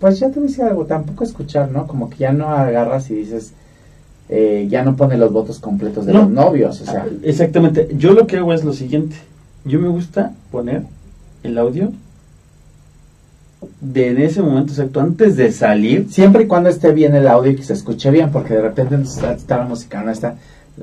[0.00, 1.86] pues ya te voy a decir algo, tampoco escuchar, ¿no?
[1.88, 3.52] Como que ya no agarras y dices,
[4.28, 6.20] eh, ya no pone los votos completos de No.
[6.20, 7.88] los novios, o sea, Ah, Exactamente.
[7.98, 9.16] Yo lo que hago es lo siguiente.
[9.64, 10.84] Yo me gusta poner
[11.42, 11.92] el audio
[13.80, 16.06] de en ese momento exacto, antes de salir.
[16.10, 18.94] siempre y cuando esté bien el audio y que se escuche bien, porque de repente
[19.02, 20.34] está, está la música, no está,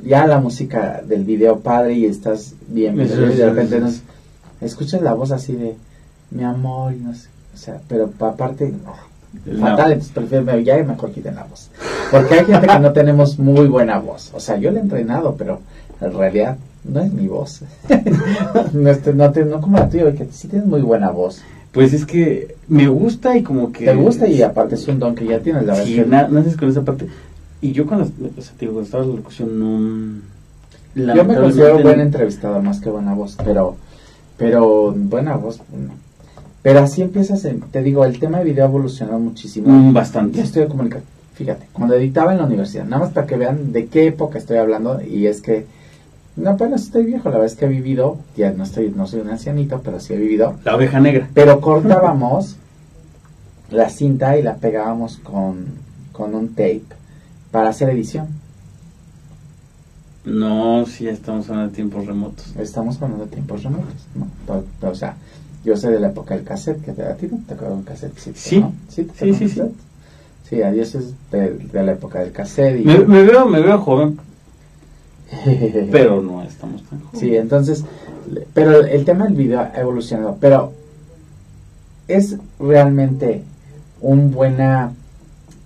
[0.04, 3.82] ya la música del video padre y estás bien, Eso de eso repente es.
[3.84, 3.90] no,
[4.62, 5.76] escuchas la voz así de,
[6.32, 8.94] mi amor, y no sé, o sea, pero pa- aparte, no,
[9.60, 11.70] fatal, entonces prefiero, ya mejor quiten la voz.
[12.12, 14.32] Porque hay gente que no tenemos muy buena voz.
[14.34, 15.60] O sea, yo la he entrenado, pero
[16.02, 17.62] en realidad no es mi voz.
[18.74, 21.42] no, este, no, te- no como la tuya, que sí tienes muy buena voz.
[21.76, 23.86] Pues es que me gusta y como que...
[23.86, 25.86] Te gusta y aparte es un don que ya tienes, la verdad.
[25.86, 27.08] Sí, naces con esa parte.
[27.62, 29.60] Y yo cuando, o sea, te digo, cuando estaba en la locución
[30.96, 31.14] no...
[31.16, 33.76] yo me considero buen entrevistador más que buena voz, pero
[34.38, 35.60] pero buena voz.
[35.72, 35.94] no.
[36.62, 39.70] Pero así empiezas, en- te digo, el tema de video ha evolucionado muchísimo.
[39.72, 40.42] Mm, Yo bastante.
[40.42, 41.06] estoy comunicando.
[41.36, 44.58] Fíjate, cuando editaba en la universidad, nada más para que vean de qué época estoy
[44.58, 45.66] hablando, y es que
[46.38, 49.22] no apenas estoy viejo, la verdad es que he vivido, ya no estoy, no soy
[49.22, 50.56] un ancianito, pero sí he vivido.
[50.64, 51.30] La oveja negra.
[51.34, 52.56] Pero cortábamos
[53.72, 55.66] la cinta y la pegábamos con,
[56.12, 56.84] con un tape
[57.52, 58.28] para hacer edición.
[60.26, 62.56] No, sí, estamos hablando de tiempos remotos.
[62.58, 64.28] Estamos hablando de tiempos remotos, ¿no?
[64.48, 65.16] Pero- pero, o sea,
[65.64, 67.84] yo soy de la época del cassette, que te- a ti no te tocó un
[67.84, 68.60] cassette, sí, Sí.
[68.60, 68.74] ¿no?
[68.90, 69.62] Sí, Sí, sí, sí.
[70.50, 72.80] Sí, adiós es de, de la época del cassette.
[72.82, 74.18] Y, Me, me veo, me veo joven,
[75.92, 77.20] pero no estamos tan jóvenes.
[77.20, 77.84] Sí, entonces,
[78.54, 80.72] pero el tema del video ha evolucionado, pero
[82.08, 83.44] es realmente
[84.02, 84.94] un buena,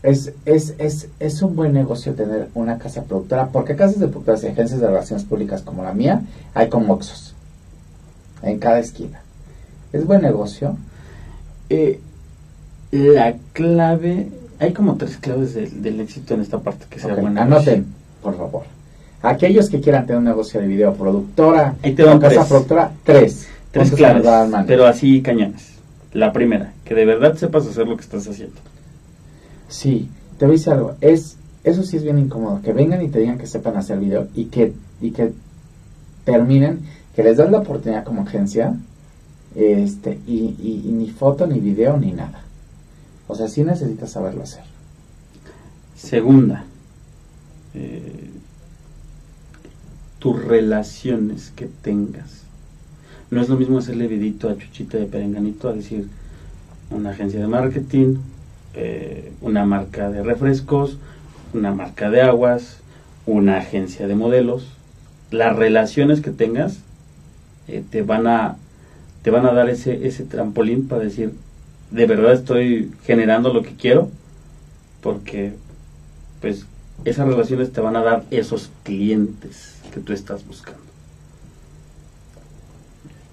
[0.04, 4.44] es, es, es, es un buen negocio tener una casa productora, porque casas de productoras
[4.44, 6.22] y agencias de relaciones públicas como la mía,
[6.54, 7.34] hay como Oxxos,
[8.42, 9.22] en cada esquina.
[9.92, 10.78] Es buen negocio,
[11.72, 12.00] Eh,
[12.92, 17.20] la clave, hay como tres claves del, del éxito en esta parte que sea Ok,
[17.22, 17.44] buena.
[17.44, 17.86] anoten,
[18.24, 18.64] por favor.
[19.22, 22.48] Aquellos que quieran tener un negocio de video, productora, Ahí te van casa tres.
[22.48, 23.48] productora, tres.
[23.72, 24.66] Tres Armando.
[24.68, 25.74] pero así cañones.
[26.14, 28.56] La primera, que de verdad sepas hacer lo que estás haciendo.
[29.68, 30.96] Sí, te voy a decir algo.
[31.02, 32.62] Es, eso sí es bien incómodo.
[32.64, 35.34] Que vengan y te digan que sepan hacer video y que, y que
[36.26, 36.80] terminen,
[37.16, 38.74] que les das la oportunidad como agencia
[39.56, 42.42] este, y, y- y ni foto, ni video, ni nada.
[43.28, 44.64] O sea, sí necesitas saberlo hacer.
[45.96, 46.64] Segunda,
[47.76, 48.29] eh,
[50.20, 52.44] tus relaciones que tengas.
[53.32, 56.08] No es lo mismo hacerle vidito a Chuchita de Perenganito a decir
[56.92, 58.16] una agencia de marketing,
[58.74, 60.98] eh, una marca de refrescos,
[61.54, 62.78] una marca de aguas,
[63.26, 64.68] una agencia de modelos.
[65.32, 66.80] Las relaciones que tengas
[67.68, 68.58] eh, te van a
[69.22, 71.34] te van a dar ese ese trampolín para decir
[71.92, 74.10] de verdad estoy generando lo que quiero
[75.02, 75.54] porque
[76.42, 76.66] pues
[77.06, 80.82] esas relaciones te van a dar esos clientes que tú estás buscando.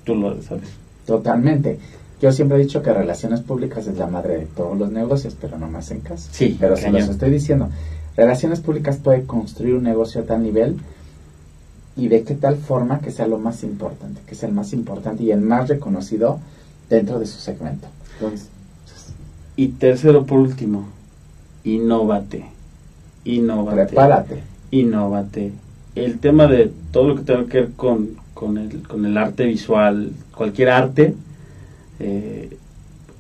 [0.05, 0.69] Tú lo sabes.
[1.07, 1.79] Totalmente.
[2.21, 5.59] Yo siempre he dicho que relaciones públicas es la madre de todos los negocios, pero
[5.59, 6.29] no más en casa.
[6.33, 7.69] Sí, Pero se los estoy diciendo.
[8.17, 10.77] Relaciones públicas puede construir un negocio a tal nivel
[11.97, 15.23] y de qué tal forma que sea lo más importante, que sea el más importante
[15.23, 16.39] y el más reconocido
[16.89, 17.89] dentro de su segmento.
[18.15, 18.49] Entonces,
[19.57, 20.89] Y tercero por último,
[21.65, 22.56] innovate.
[23.27, 23.87] Innovate.
[23.87, 24.43] prepárate.
[24.71, 25.53] Innovate.
[25.95, 29.45] El tema de todo lo que tenga que ver con, con, el, con el arte
[29.45, 31.15] visual, cualquier arte,
[31.99, 32.57] eh,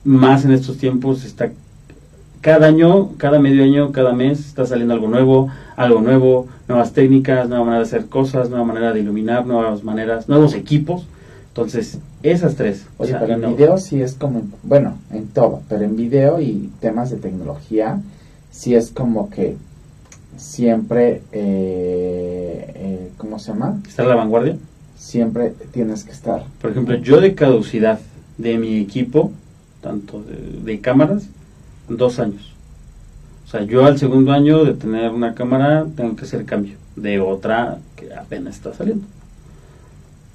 [0.05, 1.51] más en estos tiempos está
[2.41, 7.49] cada año, cada medio año, cada mes está saliendo algo nuevo, algo nuevo, nuevas técnicas,
[7.49, 11.07] nueva manera de hacer cosas, nueva manera de iluminar, nuevas maneras, nuevos equipos.
[11.49, 12.87] Entonces, esas tres.
[12.99, 13.57] o sea, pero en innova.
[13.57, 18.01] video sí es como, bueno, en todo, pero en video y temas de tecnología,
[18.51, 19.57] sí es como que
[20.39, 23.81] siempre, eh, eh, ¿cómo se llama?
[23.87, 24.57] ¿Está a la vanguardia?
[24.97, 26.45] Siempre tienes que estar.
[26.61, 28.01] Por ejemplo, yo de caducidad
[28.39, 29.33] de mi equipo,
[29.81, 31.29] tanto de, de cámaras,
[31.89, 32.53] dos años.
[33.47, 37.21] O sea, yo al segundo año de tener una cámara tengo que hacer cambio de
[37.21, 39.07] otra que apenas está saliendo.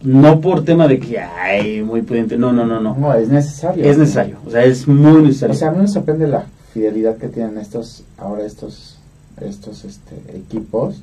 [0.01, 2.37] No por tema de que, ay, muy pudiente.
[2.37, 2.95] No, no, no, no.
[2.95, 3.83] No, es necesario.
[3.83, 4.37] Es necesario.
[4.45, 5.53] O sea, es muy necesario.
[5.53, 8.97] O sea, a mí me sorprende la fidelidad que tienen estos, ahora estos,
[9.49, 11.01] estos este, equipos,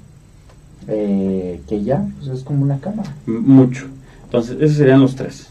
[0.86, 3.12] eh, que ya, pues es como una cámara.
[3.26, 3.86] Mucho.
[4.24, 5.48] Entonces, esos serían los tres.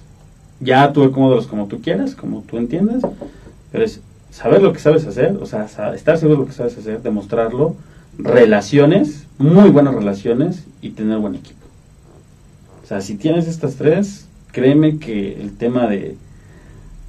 [0.60, 3.04] Ya tú acomódalos como tú quieras, como tú entiendas,
[3.72, 4.00] pero es
[4.32, 7.76] saber lo que sabes hacer, o sea, estar seguro de lo que sabes hacer, demostrarlo,
[8.18, 11.58] relaciones, muy buenas relaciones y tener buen equipo.
[12.84, 16.16] O sea, si tienes estas tres, créeme que el tema de,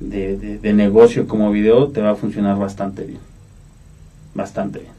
[0.01, 3.21] de, de- de negocio como video te va a funcionar bastante bien.
[4.35, 4.93] Bastante bien.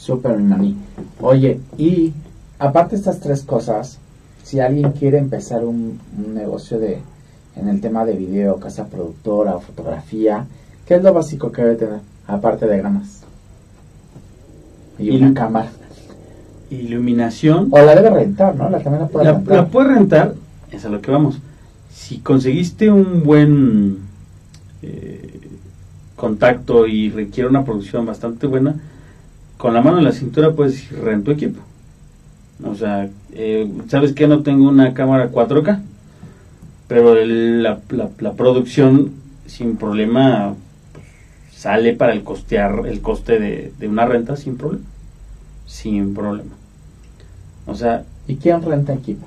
[0.00, 0.76] Súper, maní.
[1.20, 2.14] Oye, y
[2.58, 3.98] aparte de estas tres cosas,
[4.42, 7.00] si alguien quiere empezar un, un negocio de
[7.54, 10.46] en el tema de video, casa productora o fotografía,
[10.86, 12.00] ¿qué es lo básico que debe tener?
[12.26, 13.20] Aparte de ganas.
[14.98, 15.70] Y una cámara.
[16.70, 17.68] Iluminación.
[17.70, 18.70] O la debe rentar, ¿no?
[18.70, 19.56] La también la puede La, rentar.
[19.56, 20.34] la puedes rentar,
[20.70, 21.40] es a lo que vamos.
[21.92, 23.98] Si conseguiste un buen
[24.82, 25.40] eh,
[26.16, 28.76] contacto y requiere una producción bastante buena,
[29.60, 31.60] con la mano en la cintura puedes decir, rento equipo.
[32.66, 35.80] O sea, eh, ¿sabes que No tengo una cámara 4K,
[36.88, 39.12] pero el- la, la- la producción
[39.46, 40.54] sin problema
[40.92, 41.04] pues,
[41.52, 44.84] sale para el costear el coste de, de una renta sin problema.
[45.66, 46.52] Sin problema.
[47.66, 49.26] O sea, ¿Y quién renta equipo?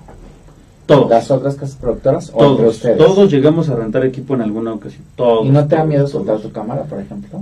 [0.88, 1.10] todos.
[1.10, 2.98] ¿Las otras casas productoras o entre Todos, ustedes?
[2.98, 5.04] todos llegamos a rentar equipo en alguna ocasión.
[5.16, 7.42] Todos, ¿Y no te da miedo soltar tu cámara, por ejemplo?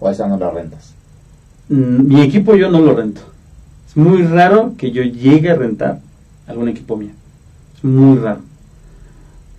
[0.00, 0.92] ¿O esa no la rentas?
[1.68, 3.20] mi equipo yo no lo rento.
[3.88, 6.00] Es muy raro que yo llegue a rentar
[6.46, 7.10] algún equipo mío.
[7.76, 8.40] Es muy raro.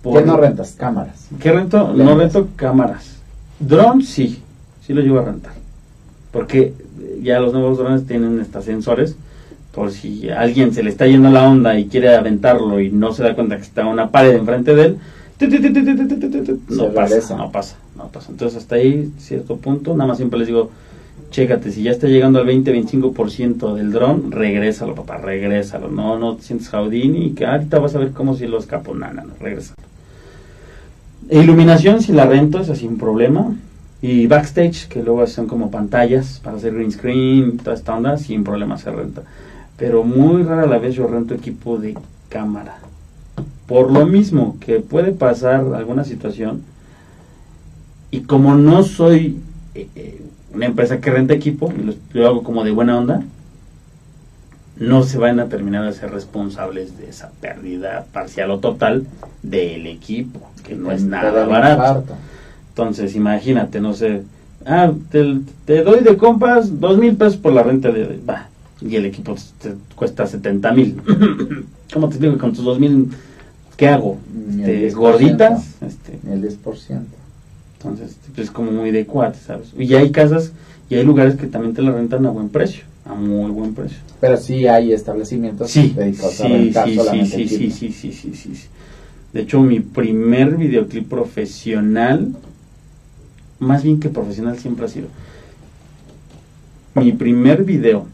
[0.02, 0.74] ¿Qué no rentas?
[0.78, 1.28] Cámaras.
[1.40, 1.92] ¿Qué rento?
[1.92, 3.16] No rento cámaras.
[3.58, 4.40] Drones sí,
[4.86, 5.52] sí lo llevo a rentar.
[6.32, 6.72] Porque
[7.22, 9.16] ya los nuevos drones tienen estos sensores.
[9.72, 13.22] Por si alguien se le está yendo la onda y quiere aventarlo y no se
[13.22, 14.98] da cuenta que está una pared enfrente de él,
[16.68, 18.30] no pasa, no pasa, no pasa.
[18.30, 20.70] Entonces hasta ahí, cierto punto, nada más siempre les digo,
[21.30, 25.88] chécate, si ya está llegando al 20-25% del dron, regrésalo, papá, regrésalo.
[25.88, 29.12] No, no te sientes Houdini que ahorita vas a ver cómo si lo escapo, no,
[29.12, 29.76] no, no, regrésalo.
[31.30, 33.54] Iluminación, si la rento, es sin problema.
[34.00, 38.44] Y backstage, que luego son como pantallas para hacer green screen, toda esta onda, sin
[38.44, 39.22] problema se renta.
[39.76, 41.96] Pero muy rara la vez yo rento equipo de
[42.28, 42.78] cámara.
[43.66, 46.62] Por lo mismo que puede pasar alguna situación,
[48.10, 49.36] y como no soy
[49.74, 53.22] eh, eh, una empresa que renta equipo, y lo, lo hago como de buena onda,
[54.78, 59.06] no se van a terminar a ser responsables de esa pérdida parcial o total
[59.42, 62.14] del equipo, que no es nada barato.
[62.70, 64.22] Entonces, imagínate, no sé,
[64.64, 68.48] ah, te, te doy de compas dos mil pesos por la renta de, va,
[68.80, 71.00] y el equipo te cuesta 70 mil.
[71.92, 72.38] ¿Cómo te explico?
[72.38, 73.10] Con tus dos mil,
[73.76, 74.18] ¿qué hago?
[74.58, 74.94] Este, 10%.
[74.94, 77.00] gorditas, este, El 10%.
[77.80, 79.68] Entonces pues, es como muy de cuate, ¿sabes?
[79.78, 80.52] Y hay casas
[80.90, 83.98] y hay lugares que también te la rentan a buen precio, a muy buen precio.
[84.20, 87.92] Pero sí hay establecimientos Sí, dedicados sí, a rentar sí, sí, solamente sí, sí, sí,
[87.92, 88.66] sí, sí, sí, sí.
[89.32, 92.34] De hecho, mi primer videoclip profesional,
[93.58, 95.08] más bien que profesional siempre ha sido,
[96.94, 98.06] mi primer video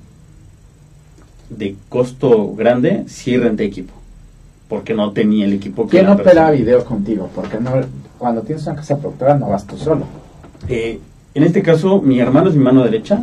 [1.50, 3.92] de costo grande, sí renté equipo,
[4.68, 7.31] porque no tenía el equipo que ¿Quién opera persona- video contigo?
[7.35, 7.70] Porque no,
[8.25, 10.07] cuando tienes una casa productora no vas tú solo.
[10.67, 10.99] Eh,
[11.35, 13.23] en este caso, mi hermano es mi mano derecha,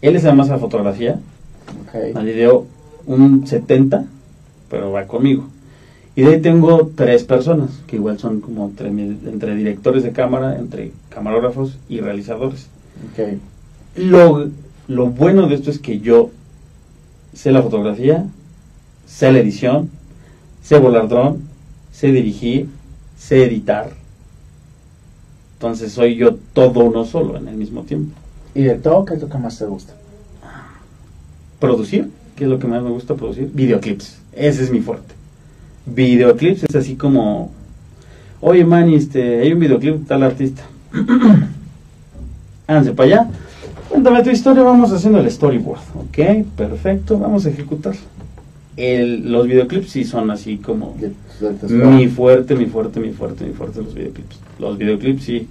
[0.00, 1.18] él es además a la fotografía,
[1.82, 2.16] Ok.
[2.16, 2.64] Al video
[3.04, 4.06] un 70,
[4.70, 5.48] pero va conmigo.
[6.14, 10.92] Y de ahí tengo tres personas, que igual son como entre, directores de cámara, entre
[11.10, 12.68] camarógrafos y realizadores.
[13.12, 13.36] Ok.
[13.96, 14.48] Lo,
[14.88, 16.30] lo bueno de esto es que yo
[17.34, 18.24] sé la fotografía,
[19.06, 19.90] sé la edición,
[20.62, 21.42] sé volar dron,
[21.92, 22.70] sé dirigir,
[23.18, 24.05] sé editar.
[25.56, 28.14] Entonces soy yo todo uno solo en el mismo tiempo.
[28.54, 29.94] ¿Y de todo qué es lo que más te gusta?
[31.58, 34.18] producir, que es lo que más me gusta producir, videoclips.
[34.32, 35.14] Ese es mi fuerte.
[35.86, 37.50] Videoclips es así como,
[38.40, 40.62] oye man, este, hay un videoclip de tal artista.
[42.66, 43.30] Háganse para allá.
[43.88, 45.80] Cuéntame tu historia, vamos haciendo el storyboard.
[45.94, 47.94] Ok, perfecto, vamos a ejecutar.
[48.76, 50.94] El, los videoclips sí son así como
[51.70, 54.36] mi fuerte, mi fuerte, mi fuerte, mi fuerte los videoclips.
[54.58, 55.48] Los videoclips sí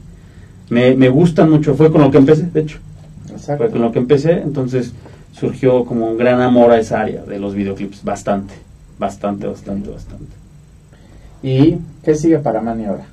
[0.69, 1.73] me, me gustan mucho.
[1.75, 2.77] Fue con lo que empecé, de hecho.
[3.31, 3.63] Exacto.
[3.63, 4.93] Fue con lo que empecé, entonces
[5.33, 8.53] surgió como un gran amor a esa área de los videoclips, bastante,
[8.99, 10.31] bastante, bastante, bastante.
[11.43, 13.05] ¿Y qué sigue para Manny ahora?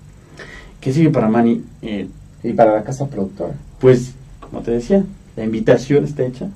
[0.81, 1.62] ¿Qué sigue para Manny?
[1.83, 2.07] Eh,
[2.44, 3.55] Y para la casa productora.
[3.81, 5.05] pues, como te decía,
[5.37, 6.48] la invitación está hecha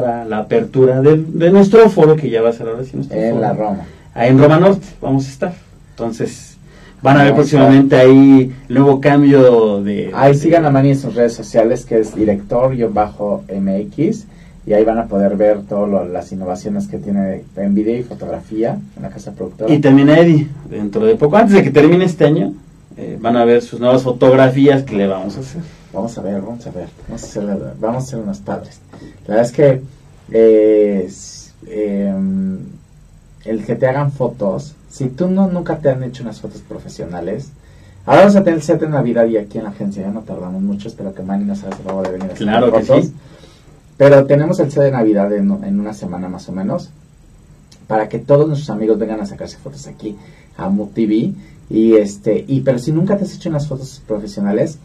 [0.00, 3.16] para la apertura del- de nuestro foro, que ya va a ser ahora sí nuestro
[3.16, 3.40] En foro.
[3.40, 3.78] la Roma.
[4.14, 5.54] Ahí en Roma Norte vamos a estar.
[5.90, 6.56] Entonces,
[7.00, 10.10] van a ver próximamente ahí el nuevo cambio de...
[10.14, 14.24] Ahí de- sigan a Manny en sus redes sociales, que es director-mx.
[14.66, 18.78] Y ahí van a poder ver todas las innovaciones que tiene en video y fotografía
[18.96, 19.72] en la casa productora.
[19.72, 22.54] Y también a Eddie, dentro de poco, antes de que termine este año,
[22.96, 25.60] eh, van a ver sus nuevas fotografías que le vamos a hacer.
[25.94, 26.88] Vamos a ver, vamos a ver.
[27.08, 28.80] Vamos a ser, vamos a ser unos padres.
[29.26, 29.82] La verdad es que
[30.32, 31.08] eh,
[31.66, 32.58] em,
[33.44, 37.50] el que te hagan fotos, si tú no nunca te han hecho unas fotos profesionales,
[38.06, 40.20] ahora vamos a tener el set de Navidad y aquí en la agencia ya no
[40.22, 42.80] tardamos mucho, espero que Manny nos haga el favor de venir a hacer Claro que
[42.80, 43.04] fotos.
[43.06, 43.14] sí.
[43.96, 46.90] Pero tenemos el set de Navidad en, en una semana más o menos
[47.86, 50.16] para que todos nuestros amigos vengan a sacarse fotos aquí
[50.56, 51.32] a Mood TV
[51.70, 54.78] y este y pero si nunca te has hecho unas fotos profesionales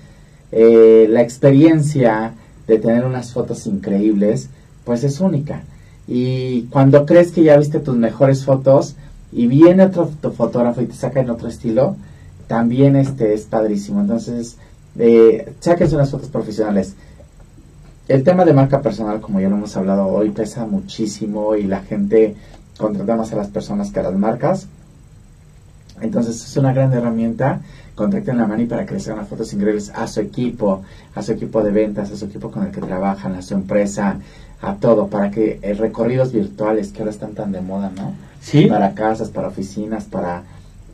[0.51, 2.33] eh, la experiencia
[2.67, 4.49] de tener unas fotos increíbles
[4.85, 5.63] pues es única
[6.07, 8.95] y cuando crees que ya viste tus mejores fotos
[9.31, 11.95] y viene otro fo- fotógrafo y te saca en otro estilo
[12.47, 14.57] también este es padrísimo entonces
[14.97, 16.95] eh, sáquense unas fotos profesionales
[18.07, 21.81] el tema de marca personal, como ya lo hemos hablado hoy, pesa muchísimo y la
[21.81, 22.35] gente
[22.75, 24.65] contrata más a las personas que a las marcas.
[26.01, 27.61] Entonces es una gran herramienta.
[27.99, 30.83] Contacten a Mani para que les hagan las fotos increíbles a su equipo,
[31.15, 34.15] a su equipo de ventas, a su equipo con el que trabajan, a su empresa,
[34.61, 38.13] a todo, para que eh, recorridos virtuales que ahora están tan de moda, ¿no?
[38.41, 40.43] Sí, para casas, para oficinas, para,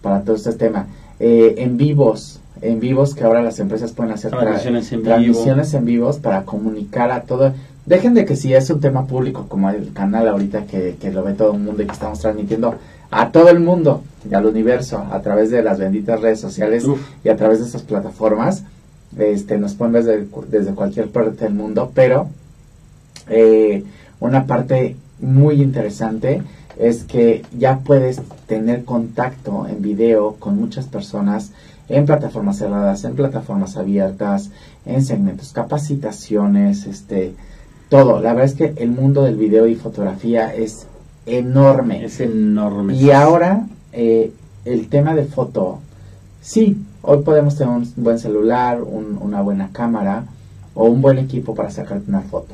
[0.02, 0.88] para todo este tema.
[1.20, 5.10] Eh, en vivos, en vivos que ahora las empresas pueden hacer tra- Transmisiones en vivo.
[5.16, 7.54] transmisiones en vivos para comunicar a todo.
[7.86, 11.24] Dejen de que si es un tema público como el canal ahorita que, que lo
[11.24, 12.74] ve todo el mundo y que estamos transmitiendo
[13.16, 17.00] a todo el mundo y al universo a través de las benditas redes sociales Uf.
[17.24, 18.64] y a través de esas plataformas.
[19.18, 22.28] Este, nos pueden ver desde, desde cualquier parte del mundo, pero
[23.30, 23.86] eh,
[24.20, 26.44] una parte muy interesante
[26.78, 31.52] es que ya puedes tener contacto en video con muchas personas
[31.88, 34.50] en plataformas cerradas, en plataformas abiertas,
[34.86, 37.34] en segmentos, capacitaciones, este,
[37.88, 38.20] todo.
[38.20, 40.88] La verdad es que el mundo del video y fotografía es
[41.26, 42.06] enorme.
[42.06, 42.96] es enorme.
[42.96, 44.32] Y ahora, eh,
[44.66, 45.80] el tema de foto,
[46.42, 50.26] sí, hoy podemos tener un buen celular, un- una buena cámara
[50.74, 52.54] o un buen equipo para sacarte una foto.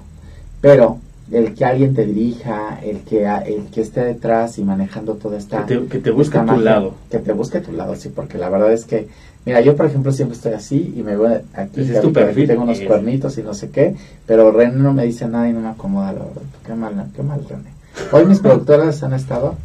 [0.62, 1.00] Pero
[1.32, 5.66] el que alguien te dirija, el que, el que esté detrás y manejando toda esta...
[5.66, 6.94] Que te, que te busque a tu lado.
[7.10, 9.08] Que te busque a tu lado, sí, porque la verdad es que,
[9.46, 12.80] mira, yo por ejemplo siempre estoy así y me veo aquí, es tu tengo unos
[12.82, 13.96] Es- cuernitos y no sé qué,
[14.26, 16.42] pero René no me dice nada y no me acomoda, la verdad.
[16.68, 17.81] Qué mal, qué mal René.
[18.12, 19.56] Hoy mis productoras han estado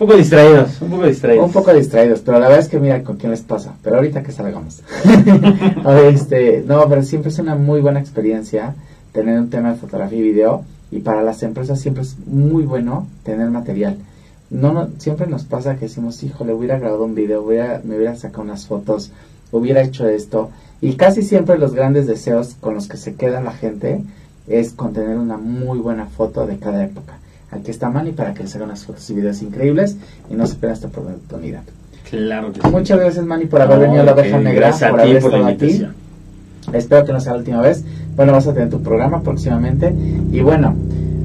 [0.00, 1.44] poco distraídos, un poco distraídos.
[1.44, 3.74] Un poco distraídos, pero la verdad es que mira con quién les pasa.
[3.82, 4.80] Pero ahorita que salgamos.
[6.14, 8.74] este, no, pero siempre es una muy buena experiencia
[9.12, 10.64] tener un tema de fotografía y video.
[10.90, 13.98] Y para las empresas siempre es muy bueno tener material.
[14.48, 18.16] No, no siempre nos pasa que decimos, híjole, hubiera grabado un video, hubiera, me hubiera
[18.16, 19.12] sacado unas fotos,
[19.52, 20.48] hubiera hecho esto.
[20.80, 24.02] Y casi siempre los grandes deseos con los que se queda la gente
[24.48, 27.14] es con tener una muy buena foto de cada época.
[27.50, 29.96] Aquí está Manny para que les haga unas fotos y videos increíbles
[30.30, 31.62] y no se pierdan esta oportunidad.
[32.08, 32.68] Claro que sí.
[32.68, 35.22] Muchas gracias Manny por haber venido a la oveja negra, Gracias por a ti haber
[35.22, 35.64] por la estado aquí.
[35.66, 35.94] invitación.
[36.72, 37.84] Espero que no sea la última vez.
[38.16, 39.92] Bueno, vas a tener tu programa próximamente.
[40.32, 40.74] Y bueno,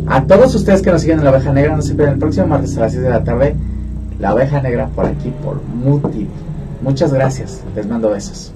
[0.07, 2.47] a todos ustedes que nos siguen en la oveja negra, no se pierdan el próximo
[2.47, 3.55] martes a las 6 de la tarde.
[4.19, 5.59] La oveja negra por aquí, por
[6.11, 6.27] TV.
[6.81, 7.61] Muchas gracias.
[7.75, 8.51] Les mando besos.